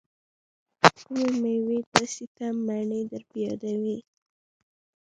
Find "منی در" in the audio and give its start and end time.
2.65-3.23